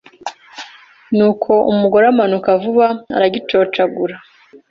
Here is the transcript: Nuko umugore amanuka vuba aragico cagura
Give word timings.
Nuko 1.15 1.51
umugore 1.71 2.05
amanuka 2.13 2.49
vuba 2.61 2.87
aragico 3.15 3.57
cagura 3.73 4.17